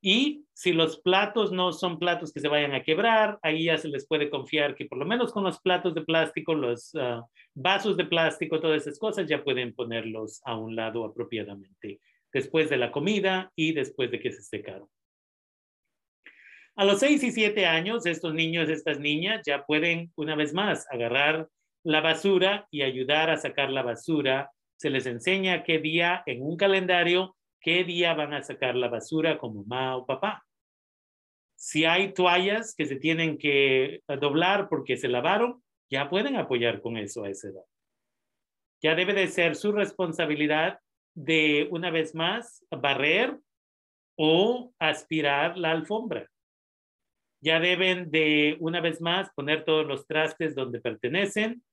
Y 0.00 0.44
si 0.52 0.72
los 0.72 1.00
platos 1.00 1.52
no 1.52 1.72
son 1.72 1.98
platos 1.98 2.32
que 2.32 2.40
se 2.40 2.48
vayan 2.48 2.74
a 2.74 2.82
quebrar, 2.82 3.38
ahí 3.42 3.64
ya 3.64 3.78
se 3.78 3.88
les 3.88 4.06
puede 4.06 4.30
confiar 4.30 4.74
que 4.74 4.86
por 4.86 4.98
lo 4.98 5.06
menos 5.06 5.32
con 5.32 5.44
los 5.44 5.60
platos 5.60 5.94
de 5.94 6.02
plástico, 6.02 6.54
los 6.54 6.94
ah, 6.94 7.24
vasos 7.54 7.96
de 7.96 8.04
plástico, 8.04 8.60
todas 8.60 8.82
esas 8.82 8.98
cosas 8.98 9.28
ya 9.28 9.42
pueden 9.42 9.74
ponerlos 9.74 10.40
a 10.44 10.56
un 10.56 10.76
lado 10.76 11.04
apropiadamente 11.04 12.00
después 12.32 12.68
de 12.68 12.76
la 12.76 12.92
comida 12.92 13.50
y 13.56 13.72
después 13.72 14.10
de 14.10 14.20
que 14.20 14.32
se 14.32 14.42
secaron. 14.42 14.88
A 16.76 16.84
los 16.84 17.00
seis 17.00 17.22
y 17.22 17.32
siete 17.32 17.64
años, 17.64 18.04
estos 18.04 18.34
niños, 18.34 18.68
estas 18.68 19.00
niñas 19.00 19.40
ya 19.46 19.64
pueden 19.64 20.12
una 20.16 20.34
vez 20.34 20.52
más 20.52 20.86
agarrar 20.90 21.48
la 21.82 22.02
basura 22.02 22.68
y 22.70 22.82
ayudar 22.82 23.30
a 23.30 23.38
sacar 23.38 23.70
la 23.70 23.82
basura. 23.82 24.50
Se 24.76 24.90
les 24.90 25.06
enseña 25.06 25.62
qué 25.62 25.78
día 25.78 26.22
en 26.26 26.42
un 26.42 26.58
calendario 26.58 27.35
qué 27.66 27.82
día 27.82 28.14
van 28.14 28.32
a 28.32 28.44
sacar 28.44 28.76
la 28.76 28.86
basura 28.86 29.38
con 29.38 29.56
mamá 29.56 29.96
o 29.96 30.06
papá. 30.06 30.46
Si 31.56 31.84
hay 31.84 32.14
toallas 32.14 32.76
que 32.76 32.86
se 32.86 32.94
tienen 32.94 33.38
que 33.38 34.02
doblar 34.20 34.68
porque 34.68 34.96
se 34.96 35.08
lavaron, 35.08 35.64
ya 35.90 36.08
pueden 36.08 36.36
apoyar 36.36 36.80
con 36.80 36.96
eso 36.96 37.24
a 37.24 37.28
esa 37.28 37.48
edad. 37.48 37.64
Ya 38.80 38.94
debe 38.94 39.14
de 39.14 39.26
ser 39.26 39.56
su 39.56 39.72
responsabilidad 39.72 40.78
de, 41.16 41.66
una 41.72 41.90
vez 41.90 42.14
más, 42.14 42.64
barrer 42.70 43.36
o 44.16 44.72
aspirar 44.78 45.58
la 45.58 45.72
alfombra. 45.72 46.30
Ya 47.42 47.58
deben 47.58 48.12
de, 48.12 48.56
una 48.60 48.80
vez 48.80 49.00
más, 49.00 49.28
poner 49.34 49.64
todos 49.64 49.84
los 49.84 50.06
trastes 50.06 50.54
donde 50.54 50.80
pertenecen. 50.80 51.64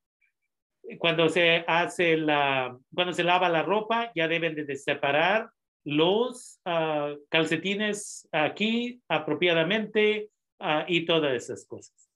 Cuando 0.98 1.30
se 1.30 1.64
hace 1.68 2.18
la, 2.18 2.76
cuando 2.92 3.14
se 3.14 3.24
lava 3.24 3.48
la 3.48 3.62
ropa, 3.62 4.12
ya 4.16 4.28
deben 4.28 4.56
de 4.56 4.76
separar 4.76 5.52
los 5.84 6.60
ah, 6.66 7.14
calcetines 7.30 8.28
aquí 8.32 9.02
apropiadamente 9.08 10.30
ah, 10.60 10.86
y 10.88 11.06
todas 11.06 11.34
esas 11.34 11.66
cosas. 11.66 12.10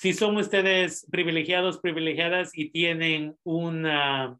Si 0.00 0.12
son 0.12 0.36
ustedes 0.36 1.06
privilegiados, 1.10 1.80
privilegiadas 1.80 2.56
y 2.56 2.70
tienen 2.70 3.36
una, 3.42 4.38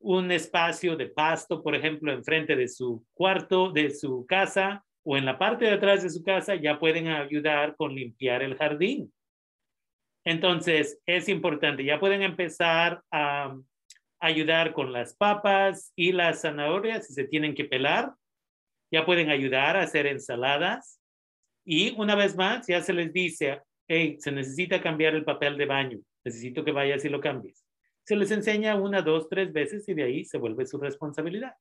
un 0.00 0.30
espacio 0.30 0.96
de 0.96 1.06
pasto, 1.06 1.62
por 1.62 1.74
ejemplo, 1.74 2.12
enfrente 2.12 2.56
de 2.56 2.68
su 2.68 3.04
cuarto, 3.14 3.70
de 3.70 3.90
su 3.90 4.26
casa 4.26 4.84
o 5.02 5.16
en 5.16 5.24
la 5.24 5.38
parte 5.38 5.64
de 5.64 5.72
atrás 5.72 6.02
de 6.02 6.10
su 6.10 6.22
casa, 6.22 6.56
ya 6.56 6.78
pueden 6.78 7.08
ayudar 7.08 7.74
con 7.76 7.94
limpiar 7.94 8.42
el 8.42 8.56
jardín. 8.56 9.12
Entonces, 10.24 11.00
es 11.06 11.28
importante, 11.28 11.84
ya 11.84 12.00
pueden 12.00 12.22
empezar 12.22 13.00
a 13.12 13.56
ayudar 14.20 14.72
con 14.72 14.92
las 14.92 15.14
papas 15.14 15.92
y 15.96 16.12
las 16.12 16.42
zanahorias 16.42 17.06
si 17.06 17.14
se 17.14 17.24
tienen 17.24 17.54
que 17.54 17.64
pelar. 17.64 18.12
Ya 18.90 19.04
pueden 19.04 19.30
ayudar 19.30 19.76
a 19.76 19.82
hacer 19.82 20.06
ensaladas. 20.06 21.00
Y 21.64 21.94
una 21.98 22.14
vez 22.14 22.36
más, 22.36 22.66
ya 22.66 22.80
se 22.80 22.92
les 22.92 23.12
dice, 23.12 23.60
hey, 23.88 24.16
se 24.20 24.30
necesita 24.32 24.80
cambiar 24.80 25.14
el 25.14 25.24
papel 25.24 25.56
de 25.56 25.66
baño. 25.66 25.98
Necesito 26.24 26.64
que 26.64 26.72
vayas 26.72 27.04
y 27.04 27.08
lo 27.08 27.20
cambies. 27.20 27.64
Se 28.04 28.16
les 28.16 28.30
enseña 28.30 28.76
una, 28.76 29.02
dos, 29.02 29.28
tres 29.28 29.52
veces 29.52 29.88
y 29.88 29.94
de 29.94 30.04
ahí 30.04 30.24
se 30.24 30.38
vuelve 30.38 30.66
su 30.66 30.78
responsabilidad. 30.78 31.54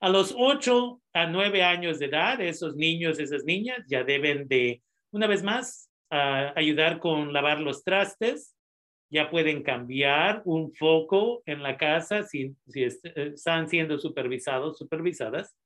A 0.00 0.10
los 0.10 0.34
ocho 0.36 1.00
a 1.14 1.26
nueve 1.26 1.62
años 1.62 1.98
de 1.98 2.06
edad, 2.06 2.40
esos 2.40 2.76
niños, 2.76 3.18
esas 3.18 3.44
niñas 3.44 3.78
ya 3.88 4.04
deben 4.04 4.46
de, 4.48 4.82
una 5.12 5.26
vez 5.26 5.42
más, 5.42 5.90
ah, 6.10 6.52
ayudar 6.56 6.98
con 6.98 7.32
lavar 7.32 7.60
los 7.60 7.84
trastes, 7.84 8.54
ya 9.14 9.30
pueden 9.30 9.62
cambiar 9.62 10.42
un 10.44 10.72
foco 10.74 11.44
en 11.46 11.62
la 11.62 11.76
casa 11.76 12.24
si, 12.24 12.56
eh, 12.74 12.90
están 13.14 13.68
siendo 13.68 13.96
supervisados, 13.96 14.76
supervisadas. 14.76 15.56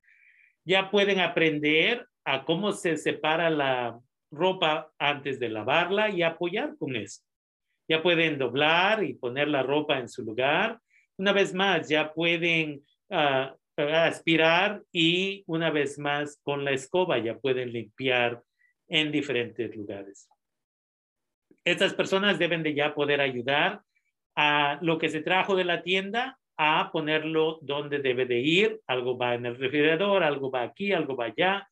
Ya 0.63 0.91
pueden 0.91 1.19
aprender 1.19 2.05
a 2.23 2.45
cómo 2.45 2.73
se 2.73 2.95
separa 2.95 3.49
la 3.49 3.99
ropa 4.29 4.91
antes 4.99 5.39
de 5.39 5.49
lavarla 5.49 6.11
y 6.11 6.21
apoyar 6.21 6.77
con 6.77 6.95
eso. 6.95 7.23
Ya 7.89 8.03
pueden 8.03 8.37
doblar 8.37 9.03
y 9.03 9.15
poner 9.15 9.47
la 9.47 9.63
ropa 9.63 9.97
en 9.97 10.09
su 10.09 10.23
lugar. 10.23 10.79
Una 11.17 11.33
vez 11.33 11.51
más, 11.51 11.89
ya 11.89 12.13
pueden 12.13 12.83
ah, 13.09 13.55
aspirar 13.77 14.83
y 14.91 15.43
una 15.47 15.71
vez 15.71 15.97
más 15.97 16.39
con 16.43 16.63
la 16.63 16.71
escoba 16.71 17.17
ya 17.17 17.35
pueden 17.39 17.73
limpiar 17.73 18.43
en 18.87 19.11
diferentes 19.11 19.75
lugares 19.75 20.28
estas 21.71 21.93
personas 21.93 22.39
deben 22.39 22.63
de 22.63 22.73
ya 22.73 22.93
poder 22.93 23.21
ayudar 23.21 23.81
a 24.35 24.79
lo 24.81 24.97
que 24.97 25.09
se 25.09 25.21
trajo 25.21 25.55
de 25.55 25.65
la 25.65 25.83
tienda 25.83 26.37
a 26.57 26.91
ponerlo 26.91 27.59
donde 27.61 27.99
debe 27.99 28.25
de 28.25 28.39
ir. 28.39 28.81
Algo 28.87 29.17
va 29.17 29.35
en 29.35 29.45
el 29.45 29.57
refrigerador, 29.57 30.23
algo 30.23 30.51
va 30.51 30.63
aquí, 30.63 30.91
algo 30.91 31.15
va 31.15 31.25
allá. 31.25 31.67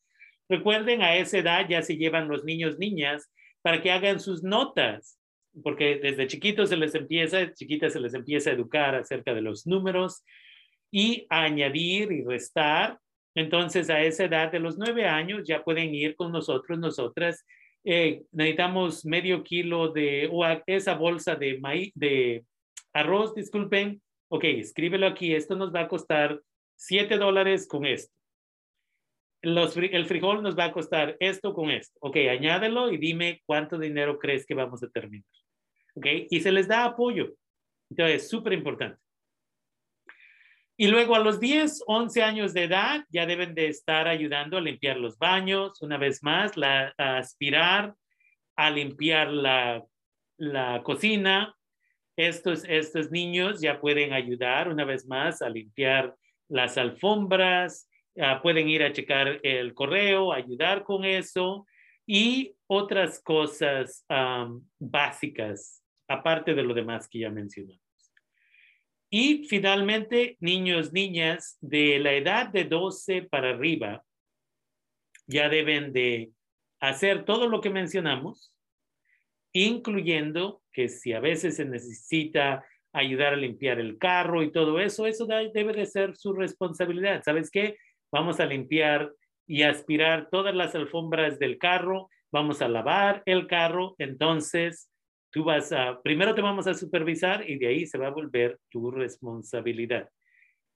Recuerden, 0.49 1.01
a 1.01 1.15
esa 1.15 1.39
edad 1.39 1.67
ya 1.67 1.81
se 1.81 1.97
llevan 1.97 2.27
los 2.27 2.45
niños, 2.45 2.79
niñas, 2.79 3.29
para 3.61 3.81
que 3.81 3.91
hagan 3.91 4.19
sus 4.19 4.43
notas, 4.43 5.19
porque 5.61 5.99
desde 6.01 6.27
chiquitos 6.27 6.69
se 6.69 6.77
les 6.77 6.95
empieza, 6.95 7.53
chiquitas 7.53 7.93
se 7.93 7.99
les 7.99 8.13
empieza 8.13 8.49
a 8.49 8.53
educar 8.53 8.95
acerca 8.95 9.33
de 9.33 9.41
los 9.41 9.67
números 9.67 10.23
y 10.89 11.25
a 11.29 11.43
añadir 11.43 12.11
y 12.11 12.23
restar. 12.23 12.97
Entonces, 13.35 13.89
a 13.89 14.01
esa 14.01 14.23
edad 14.23 14.51
de 14.51 14.59
los 14.59 14.77
nueve 14.77 15.05
años 15.05 15.43
ya 15.45 15.63
pueden 15.63 15.93
ir 15.93 16.15
con 16.15 16.31
nosotros, 16.31 16.79
nosotras, 16.79 17.45
eh, 17.89 18.23
necesitamos 18.33 19.05
medio 19.05 19.43
kilo 19.43 19.87
de, 19.93 20.29
o 20.29 20.45
esa 20.65 20.95
bolsa 20.95 21.35
de 21.35 22.43
arroz, 22.91 23.33
disculpen. 23.33 24.01
Ok, 24.29 24.43
escríbelo 24.43 25.07
aquí. 25.07 25.33
Esto 25.33 25.55
nos 25.55 25.73
va 25.73 25.81
a 25.81 25.87
costar 25.87 26.41
7 26.75 27.17
dólares 27.17 27.65
con 27.65 27.85
esto. 27.85 28.13
El 29.41 30.05
frijol 30.05 30.43
nos 30.43 30.57
va 30.57 30.65
a 30.65 30.71
costar 30.73 31.15
esto 31.21 31.53
con 31.53 31.69
esto. 31.71 31.97
Ok, 32.01 32.17
añádelo 32.29 32.91
y 32.91 32.97
dime 32.97 33.41
cuánto 33.45 33.77
dinero 33.77 34.19
crees 34.19 34.45
que 34.45 34.53
vamos 34.55 34.83
a 34.83 34.89
terminar. 34.89 35.25
Ok, 35.95 36.07
y 36.29 36.41
se 36.41 36.51
les 36.51 36.67
da 36.67 36.83
apoyo. 36.83 37.33
Entonces, 37.89 38.23
es 38.23 38.29
súper 38.29 38.51
importante. 38.51 38.99
Y 40.79 40.87
luego 40.87 41.15
a 41.15 41.19
los 41.19 41.39
10, 41.39 41.83
11 41.87 42.21
años 42.21 42.53
de 42.53 42.65
edad 42.65 43.03
ya 43.09 43.25
deben 43.25 43.55
de 43.55 43.67
estar 43.67 44.07
ayudando 44.07 44.57
a 44.57 44.61
limpiar 44.61 44.97
los 44.97 45.17
baños, 45.17 45.81
una 45.81 45.97
vez 45.97 46.21
más, 46.21 46.51
a 46.61 47.17
aspirar, 47.17 47.95
a 48.55 48.69
limpiar 48.69 49.31
la, 49.31 49.83
la 50.37 50.83
cocina. 50.83 51.55
Estos, 52.15 52.63
estos 52.67 53.09
niños 53.09 53.59
ya 53.59 53.81
pueden 53.81 54.13
ayudar 54.13 54.69
una 54.69 54.85
vez 54.85 55.07
más 55.07 55.41
a 55.41 55.49
limpiar 55.49 56.15
las 56.47 56.77
alfombras, 56.77 57.89
ah, 58.21 58.39
pueden 58.41 58.69
ir 58.69 58.83
a 58.83 58.91
checar 58.91 59.39
el 59.41 59.73
correo, 59.73 60.31
ayudar 60.31 60.83
con 60.83 61.05
eso 61.05 61.65
y 62.05 62.55
otras 62.67 63.19
cosas 63.21 64.05
básicas, 64.79 65.83
aparte 66.07 66.53
de 66.53 66.63
lo 66.63 66.73
demás 66.73 67.07
que 67.07 67.19
ya 67.19 67.29
mencioné. 67.29 67.79
Y 69.09 69.45
finalmente, 69.45 70.37
niños, 70.39 70.91
niñas 70.91 71.57
de 71.61 71.99
la 71.99 72.13
edad 72.13 72.49
de 72.49 72.65
12 72.65 73.23
para 73.23 73.51
arriba 73.51 74.03
ya 75.27 75.49
deben 75.49 75.93
de 75.93 76.31
hacer 76.79 77.25
todo 77.25 77.47
lo 77.47 77.61
que 77.61 77.69
mencionamos, 77.69 78.53
incluyendo 79.53 80.61
que 80.71 80.89
si 80.89 81.13
a 81.13 81.19
veces 81.19 81.55
se 81.55 81.65
necesita 81.65 82.65
ayudar 82.93 83.33
a 83.33 83.37
limpiar 83.37 83.79
el 83.79 83.97
carro 83.97 84.43
y 84.43 84.51
todo 84.51 84.79
eso, 84.79 85.05
eso 85.05 85.25
debe 85.25 85.73
de 85.73 85.85
ser 85.85 86.15
su 86.15 86.33
responsabilidad. 86.33 87.21
¿Sabes 87.23 87.49
qué? 87.51 87.77
Vamos 88.11 88.39
a 88.39 88.45
limpiar 88.45 89.11
y 89.45 89.63
aspirar 89.63 90.29
todas 90.29 90.55
las 90.55 90.75
alfombras 90.75 91.39
del 91.39 91.57
carro, 91.57 92.09
vamos 92.31 92.61
a 92.61 92.67
lavar 92.67 93.23
el 93.25 93.47
carro, 93.47 93.95
entonces 93.97 94.89
tú 95.31 95.43
vas 95.43 95.71
a, 95.71 96.01
primero 96.01 96.33
te 96.33 96.41
vamos 96.41 96.67
a 96.67 96.73
supervisar 96.73 97.49
y 97.49 97.57
de 97.57 97.67
ahí 97.67 97.85
se 97.85 97.97
va 97.97 98.07
a 98.07 98.11
volver 98.11 98.59
tu 98.69 98.91
responsabilidad. 98.91 100.09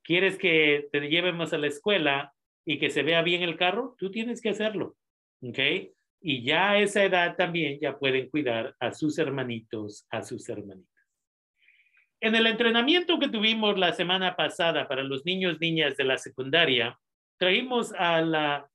¿Quieres 0.04 0.38
que 0.38 0.88
te 0.92 1.00
llevemos 1.02 1.54
a 1.54 1.58
la 1.58 1.68
escuela 1.68 2.34
y 2.66 2.80
que 2.80 2.90
se 2.90 3.04
vea 3.04 3.22
bien 3.22 3.44
el 3.44 3.58
carro? 3.58 3.96
Tú 3.98 4.12
tienes 4.12 4.42
que 4.42 4.50
hacerlo, 4.50 4.96
¿ok? 5.42 5.60
Y 6.22 6.44
ya 6.44 6.72
a 6.72 6.80
esa 6.80 7.04
edad 7.04 7.36
también 7.36 7.80
ya 7.80 7.98
pueden 7.98 8.30
cuidar 8.30 8.76
a 8.80 8.94
sus 8.94 9.18
hermanitos, 9.18 10.06
a 10.10 10.22
sus 10.22 10.48
hermanitas. 10.50 10.90
En 12.20 12.36
el 12.36 12.46
entrenamiento 12.46 13.18
que 13.18 13.30
tuvimos 13.30 13.80
la 13.80 13.94
semana 13.94 14.36
pasada 14.36 14.88
para 14.88 15.02
los 15.02 15.26
niños, 15.26 15.60
niñas 15.60 15.98
de 15.98 16.04
la 16.04 16.20
secundaria, 16.20 17.00
traímos 17.38 17.94
a 17.94 18.22
la, 18.22 18.70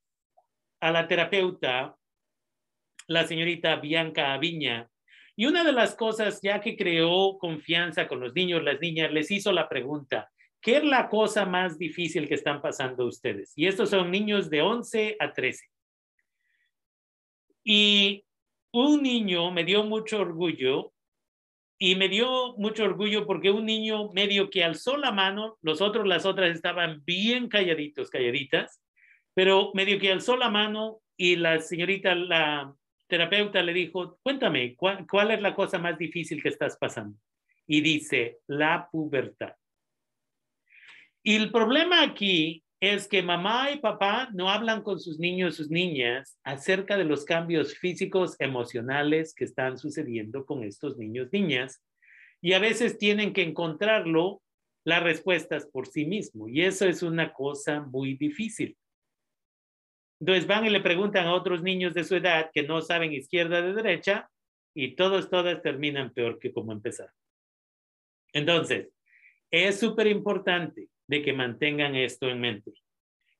a 0.81 0.91
la 0.91 1.07
terapeuta, 1.07 1.95
la 3.07 3.25
señorita 3.25 3.77
Bianca 3.77 4.33
Aviña, 4.33 4.89
y 5.39 5.45
una 5.45 5.63
de 5.63 5.71
las 5.71 5.95
cosas, 5.95 6.41
ya 6.41 6.59
que 6.59 6.75
creó 6.75 7.37
confianza 7.37 8.07
con 8.07 8.19
los 8.19 8.33
niños, 8.33 8.63
las 8.63 8.81
niñas, 8.81 9.13
les 9.13 9.29
hizo 9.29 9.51
la 9.51 9.69
pregunta, 9.69 10.31
¿qué 10.59 10.77
es 10.77 10.83
la 10.83 11.09
cosa 11.09 11.45
más 11.45 11.77
difícil 11.77 12.27
que 12.27 12.33
están 12.33 12.59
pasando 12.59 13.05
ustedes? 13.05 13.53
Y 13.55 13.67
estos 13.67 13.91
son 13.91 14.09
niños 14.09 14.49
de 14.49 14.63
11 14.63 15.15
a 15.19 15.31
13. 15.31 15.67
Y 17.63 18.25
un 18.71 19.03
niño 19.03 19.51
me 19.51 19.63
dio 19.63 19.83
mucho 19.83 20.21
orgullo 20.21 20.91
y 21.77 21.95
me 21.95 22.09
dio 22.09 22.55
mucho 22.57 22.85
orgullo 22.85 23.27
porque 23.27 23.51
un 23.51 23.67
niño 23.67 24.09
medio 24.13 24.49
que 24.49 24.63
alzó 24.63 24.97
la 24.97 25.11
mano, 25.11 25.59
los 25.61 25.81
otros, 25.81 26.07
las 26.07 26.25
otras 26.25 26.55
estaban 26.55 27.03
bien 27.05 27.47
calladitos, 27.47 28.09
calladitas, 28.09 28.81
pero 29.35 29.69
medio 29.75 29.99
que 29.99 30.11
alzó 30.11 30.35
la 30.35 30.49
mano 30.49 30.99
y 31.15 31.35
la 31.35 31.59
señorita, 31.59 32.15
la 32.15 32.73
terapeuta 33.07 33.61
le 33.61 33.73
dijo, 33.73 34.19
cuéntame, 34.21 34.75
¿cuál, 34.75 35.31
es 35.31 35.41
la 35.41 35.55
cosa 35.55 35.79
más 35.79 35.97
difícil 35.97 36.41
que 36.41 36.49
estás 36.49 36.77
pasando? 36.77 37.17
Y 37.65 37.81
dice, 37.81 38.39
la 38.47 38.89
pubertad. 38.91 39.53
Y 41.23 41.35
el 41.35 41.51
problema 41.51 42.03
aquí 42.03 42.63
es 42.79 43.07
que 43.07 43.23
mamá 43.23 43.71
y 43.71 43.79
papá 43.79 44.29
no 44.33 44.49
hablan 44.49 44.83
con 44.83 44.99
sus 44.99 45.19
niños, 45.19 45.55
sus 45.55 45.69
niñas, 45.69 46.37
acerca 46.43 46.97
de 46.97 47.05
los 47.05 47.25
cambios 47.25 47.75
físicos, 47.77 48.35
emocionales 48.39 49.33
que 49.33 49.45
están 49.45 49.77
sucediendo 49.77 50.45
con 50.45 50.63
estos 50.63 50.97
niños, 50.97 51.29
niñas, 51.31 51.83
y 52.39 52.53
a 52.53 52.59
veces 52.59 52.97
tienen 52.97 53.33
que 53.33 53.41
encontrarlo, 53.41 54.41
las 54.85 55.03
respuestas 55.03 55.65
por 55.65 55.87
sí 55.87 56.05
mismo, 56.05 56.47
y 56.47 56.61
eso 56.61 56.87
es 56.87 57.03
una 57.03 57.33
cosa 57.33 57.81
muy 57.81 58.15
difícil. 58.15 58.77
Entonces 60.19 60.47
van 60.47 60.65
y 60.65 60.69
le 60.69 60.81
preguntan 60.81 61.27
a 61.27 61.33
otros 61.33 61.61
niños 61.61 61.93
de 61.93 62.03
su 62.03 62.15
edad 62.15 62.49
que 62.53 62.63
no 62.63 62.81
saben 62.81 63.13
izquierda 63.13 63.61
de 63.61 63.73
derecha, 63.73 64.29
y 64.77 64.95
todos, 64.95 65.31
todas 65.31 65.63
terminan 65.63 66.13
peor 66.13 66.37
que 66.37 66.53
como 66.53 66.71
empezar. 66.71 67.09
Entonces, 68.31 68.89
es 69.49 69.79
súper 69.79 70.05
importante 70.05 70.89
de 71.07 71.23
que 71.23 71.33
mantengan 71.33 71.95
esto 71.95 72.29
en 72.29 72.39
mente. 72.39 72.73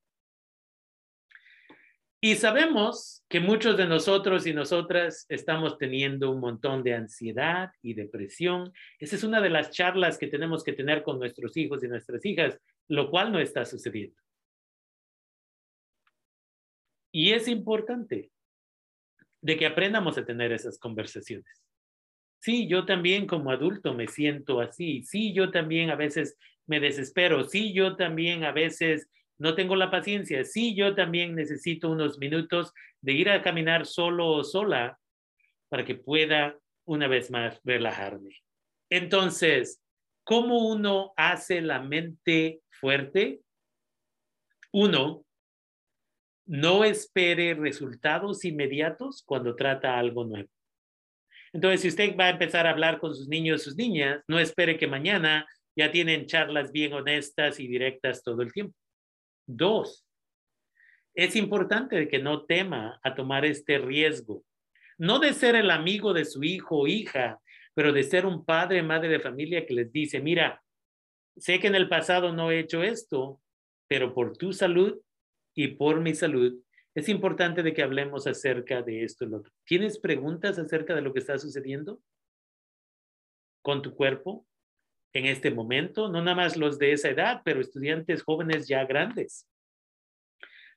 Y 2.21 2.35
sabemos 2.35 3.25
que 3.29 3.41
muchos 3.41 3.79
de 3.79 3.87
nosotros 3.87 4.47
y 4.47 4.53
nosotras 4.53 5.25
estamos 5.31 5.79
teniendo 5.79 6.31
un 6.31 6.41
montón 6.41 6.83
de 6.83 6.93
ansiedad 6.95 7.71
y 7.83 7.95
depresión. 7.95 8.75
Esa 8.99 9.17
es 9.17 9.25
una 9.25 9.41
de 9.41 9.49
las 9.51 9.71
charlas 9.71 10.19
que 10.19 10.27
tenemos 10.27 10.63
que 10.65 10.75
tener 10.75 11.03
con 11.03 11.19
nuestros 11.19 11.57
hijos 11.57 11.83
y 11.83 11.89
nuestras 11.89 12.23
hijas, 12.27 12.59
lo 12.89 13.11
cual 13.11 13.33
no 13.33 13.39
está 13.39 13.65
sucediendo. 13.65 14.21
Y 17.19 17.33
es 17.33 17.49
importante 17.49 18.31
de 19.41 19.57
que 19.57 19.65
aprendamos 19.65 20.19
a 20.19 20.27
tener 20.27 20.53
esas 20.53 20.79
conversaciones. 20.79 21.65
Sí, 22.43 22.69
yo 22.69 22.85
también 22.85 23.27
como 23.27 23.51
adulto 23.51 23.95
me 23.95 24.07
siento 24.07 24.61
así. 24.61 25.03
Sí, 25.03 25.33
yo 25.33 25.51
también 25.51 25.89
a 25.89 25.95
veces 25.95 26.37
me 26.67 26.79
desespero. 26.79 27.45
Sí, 27.45 27.73
yo 27.73 27.97
también 27.97 28.45
a 28.45 28.53
veces 28.53 29.09
no 29.39 29.55
tengo 29.55 29.77
la 29.77 29.91
paciencia. 29.91 30.45
Sí, 30.45 30.75
yo 30.75 30.95
también 30.95 31.35
necesito 31.35 31.91
unos 31.91 32.19
minutos 32.19 32.75
de 33.01 33.15
ir 33.15 33.31
a 33.31 33.41
caminar 33.41 33.87
solo 33.87 34.33
o 34.33 34.45
sola 34.45 34.99
para 35.71 35.87
que 35.87 35.95
pueda 35.95 36.59
una 36.85 37.09
vez 37.09 37.31
más 37.31 37.59
relajarme. 37.65 38.43
Entonces, 38.91 39.83
¿cómo 40.23 40.69
uno 40.69 41.15
hace 41.17 41.63
la 41.63 41.81
mente 41.81 42.61
fuerte? 42.69 43.41
Uno, 44.71 45.26
no 46.47 46.85
espere 46.85 47.55
resultados 47.55 48.45
inmediatos 48.45 49.23
cuando 49.27 49.57
trata 49.57 49.99
algo 49.99 50.25
nuevo. 50.25 50.49
Entonces, 51.53 51.81
si 51.81 51.89
usted 51.89 52.17
va 52.17 52.27
a 52.27 52.31
empezar 52.31 52.67
a 52.67 52.71
hablar 52.71 52.99
con 52.99 53.15
sus 53.15 53.29
niños, 53.29 53.63
sus 53.63 53.77
niñas, 53.77 54.23
no 54.29 54.39
espere 54.39 54.79
que 54.79 54.87
mañana 54.87 55.47
ya 55.77 55.91
tienen 55.91 56.27
charlas 56.27 56.73
bien 56.73 56.93
honestas 56.93 57.59
y 57.61 57.67
directas 57.67 58.23
todo 58.23 58.43
el 58.43 58.53
tiempo. 58.53 58.77
Dos, 59.47 60.07
es 61.15 61.35
importante 61.35 62.09
que 62.09 62.19
no 62.19 62.45
tema 62.45 63.01
a 63.03 63.15
tomar 63.15 63.45
este 63.45 63.79
riesgo, 63.79 64.45
no 64.99 65.19
de 65.19 65.33
ser 65.33 65.57
el 65.57 65.71
amigo 65.71 66.13
de 66.13 66.25
su 66.25 66.45
hijo 66.45 66.81
o 66.81 66.87
hija, 66.87 67.41
pero 67.75 67.93
de 67.93 68.03
ser 68.03 68.27
un 68.27 68.45
padre, 68.45 68.83
madre 68.83 69.09
de 69.09 69.21
familia 69.21 69.67
que 69.67 69.75
les 69.75 69.93
dice, 69.93 70.21
mira, 70.21 70.63
sé 71.37 71.59
que 71.59 71.67
en 71.67 71.75
el 71.75 71.89
pasado 71.89 72.33
no 72.33 72.51
he 72.51 72.61
hecho 72.61 72.83
esto, 72.83 73.41
pero 73.89 74.15
por 74.15 74.37
tu 74.37 74.53
salud 74.53 74.99
y 75.57 75.69
por 75.69 76.01
mi 76.01 76.15
salud, 76.15 76.55
es 76.95 77.09
importante 77.09 77.63
de 77.63 77.75
que 77.75 77.83
hablemos 77.83 78.27
acerca 78.27 78.83
de 78.83 79.03
esto 79.03 79.25
y 79.25 79.29
lo 79.29 79.39
otro. 79.39 79.53
¿Tienes 79.65 79.99
preguntas 79.99 80.59
acerca 80.59 80.95
de 80.95 81.01
lo 81.01 81.13
que 81.13 81.19
está 81.19 81.39
sucediendo 81.39 82.01
con 83.63 83.83
tu 83.83 83.95
cuerpo 83.95 84.47
en 85.13 85.27
este 85.27 85.51
momento? 85.51 86.09
No 86.09 86.23
nada 86.23 86.37
más 86.37 86.57
los 86.57 86.79
de 86.79 86.93
esa 86.93 87.09
edad, 87.09 87.41
pero 87.45 87.61
estudiantes 87.61 88.23
jóvenes 88.23 88.69
ya 88.69 88.85
grandes. 88.85 89.49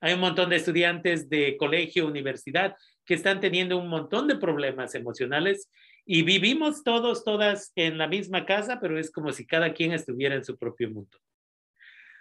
Hay 0.02 0.14
un 0.14 0.22
montón 0.22 0.50
de 0.50 0.56
estudiantes 0.56 1.30
de 1.30 1.58
colegio, 1.58 2.08
universidad, 2.08 2.76
que 3.06 3.16
están 3.16 3.42
teniendo 3.42 3.78
un 3.78 3.90
montón 3.90 4.28
de 4.28 4.38
problemas 4.38 4.96
emocionales 4.96 5.70
y 6.06 6.24
vivimos 6.24 6.84
todos, 6.84 7.26
todas 7.26 7.74
en 7.76 7.98
la 7.98 8.08
misma 8.08 8.46
casa, 8.46 8.80
pero 8.80 8.98
es 8.98 9.12
como 9.12 9.34
si 9.34 9.46
cada 9.46 9.74
quien 9.74 9.92
estuviera 9.92 10.36
en 10.36 10.46
su 10.46 10.58
propio 10.58 10.90
mundo. 10.90 11.18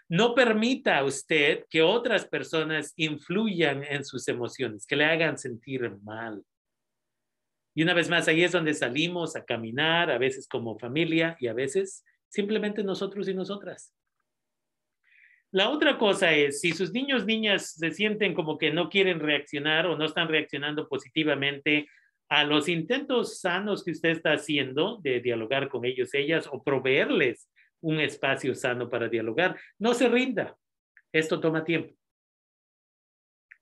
No 0.09 0.35
permita 0.35 1.05
usted 1.05 1.67
que 1.69 1.83
otras 1.83 2.27
personas 2.27 2.95
influyan 2.97 3.85
en 3.85 4.05
sus 4.05 4.27
emociones, 4.29 4.87
que 4.87 4.97
le 4.97 5.05
hagan 5.05 5.37
sentir 5.37 5.91
mal. 6.03 6.43
Y 7.75 7.83
una 7.83 7.95
vez 7.95 8.09
más, 8.09 8.27
ahí 8.27 8.43
es 8.43 8.53
donde 8.53 8.75
salimos 8.75 9.37
a 9.37 9.45
caminar, 9.45 10.11
a 10.11 10.19
veces 10.19 10.49
como 10.49 10.79
familia 10.79 11.37
y 11.39 11.47
a 11.47 11.53
veces 11.53 12.05
simplemente 12.29 12.83
nosotros 12.83 13.29
y 13.29 13.35
nosotras. 13.35 13.95
La 15.51 15.71
otra 15.71 15.97
cosa 15.97 16.33
es, 16.33 16.61
si 16.61 16.73
sus 16.73 16.93
niños, 16.93 17.25
niñas 17.25 17.75
se 17.75 17.91
sienten 17.93 18.35
como 18.35 18.59
que 18.59 18.71
no 18.71 18.89
quieren 18.89 19.21
reaccionar 19.21 19.87
o 19.87 19.97
no 19.97 20.07
están 20.07 20.29
reaccionando 20.29 20.89
positivamente 20.89 21.89
a 22.29 22.45
los 22.45 22.69
intentos 22.69 23.41
sanos 23.41 23.83
que 23.83 23.93
usted 23.93 24.11
está 24.11 24.33
haciendo 24.33 24.99
de 25.03 25.21
dialogar 25.21 25.69
con 25.69 25.85
ellos, 25.85 26.13
ellas, 26.15 26.49
o 26.51 26.63
proveerles 26.63 27.49
un 27.81 28.01
espacio 28.01 28.55
sano 28.55 28.89
para 28.89 29.09
dialogar. 29.09 29.59
No 29.79 29.95
se 29.95 30.09
rinda. 30.09 30.57
Esto 31.13 31.41
toma 31.41 31.65
tiempo. 31.65 31.95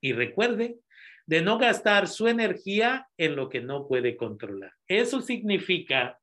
Y 0.01 0.13
recuerde 0.13 0.79
de 1.25 1.41
no 1.41 1.57
gastar 1.57 2.07
su 2.07 2.27
energía 2.27 3.07
en 3.17 3.35
lo 3.35 3.49
que 3.49 3.61
no 3.61 3.87
puede 3.87 4.15
controlar. 4.15 4.73
Eso 4.87 5.21
significa 5.21 6.19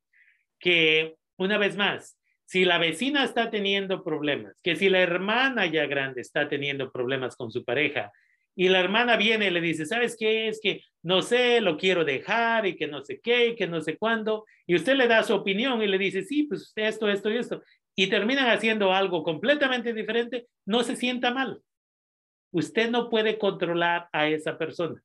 que, 0.59 1.17
una 1.37 1.59
vez 1.59 1.77
más, 1.77 2.19
si 2.47 2.65
la 2.65 2.79
vecina 2.79 3.25
está 3.25 3.51
teniendo 3.51 4.03
problemas, 4.03 4.61
que 4.63 4.77
si 4.77 4.89
la 4.89 5.01
hermana 5.01 5.67
ya 5.67 5.87
grande 5.87 6.21
está 6.21 6.49
teniendo 6.49 6.91
problemas 6.91 7.37
con 7.37 7.51
su 7.51 7.65
pareja, 7.65 8.13
y 8.57 8.69
la 8.69 8.81
hermana 8.81 9.17
viene 9.17 9.49
y 9.49 9.51
le 9.51 9.61
dice, 9.61 9.85
¿sabes 9.85 10.17
qué? 10.19 10.49
Es 10.49 10.61
que 10.63 10.83
no 11.03 11.23
sé, 11.23 11.61
lo 11.61 11.77
quiero 11.77 12.05
dejar 12.05 12.67
y 12.67 12.77
que 12.77 12.87
no 12.87 13.05
sé 13.05 13.21
qué, 13.21 13.49
y 13.49 13.57
que 13.57 13.67
no 13.67 13.81
sé 13.81 13.97
cuándo. 13.97 14.45
Y 14.67 14.77
usted 14.77 14.95
le 14.95 15.09
da 15.09 15.23
su 15.25 15.35
opinión 15.35 15.83
y 15.83 15.89
le 15.89 15.99
dice, 15.99 16.23
sí, 16.23 16.45
pues 16.45 16.73
esto, 16.77 17.09
esto 17.09 17.31
y 17.31 17.37
esto. 17.37 17.63
Y 17.97 18.09
terminan 18.09 18.49
haciendo 18.49 18.93
algo 18.93 19.23
completamente 19.23 19.93
diferente, 19.93 20.49
no 20.67 20.83
se 20.83 20.97
sienta 20.97 21.33
mal. 21.33 21.63
Usted 22.53 22.91
no 22.91 23.09
puede 23.11 23.39
controlar 23.39 24.09
a 24.13 24.29
esa 24.29 24.59
persona. 24.59 25.03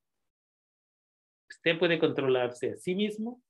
Usted 1.49 1.77
puede 1.77 1.99
controlarse 1.99 2.71
a 2.71 2.77
sí 2.77 2.95
mismo 2.95 3.41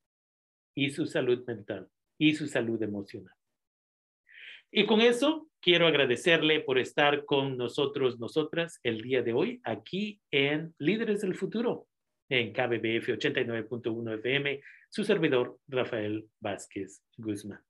y 0.75 0.89
su 0.91 1.06
salud 1.06 1.43
mental 1.45 1.89
y 2.17 2.36
su 2.36 2.47
salud 2.47 2.82
emocional. 2.82 3.34
Y 4.71 4.86
con 4.86 5.02
eso 5.02 5.49
quiero 5.60 5.88
agradecerle 5.88 6.62
por 6.62 6.78
estar 6.78 7.25
con 7.25 7.58
nosotros, 7.58 8.19
nosotras, 8.19 8.80
el 8.84 9.02
día 9.02 9.21
de 9.23 9.34
hoy, 9.34 9.62
aquí 9.63 10.21
en 10.32 10.75
Líderes 10.78 11.21
del 11.21 11.36
Futuro, 11.36 11.88
en 12.30 12.54
KBBF 12.54 13.10
89.1 13.10 14.15
FM, 14.19 14.62
su 14.89 15.04
servidor, 15.04 15.60
Rafael 15.67 16.30
Vázquez 16.39 17.04
Guzmán. 17.17 17.69